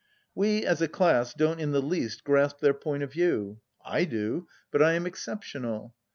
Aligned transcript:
We, 0.33 0.65
as 0.65 0.81
a 0.81 0.87
class, 0.87 1.31
don't 1.35 1.59
in 1.61 1.73
the 1.73 1.79
least 1.79 2.23
grasp 2.23 2.59
their 2.59 2.73
point 2.73 3.03
of 3.03 3.11
view. 3.11 3.59
I 3.85 4.05
do; 4.05 4.47
but 4.71 4.81
I 4.81 4.93
am 4.93 5.05
exceptional. 5.05 5.93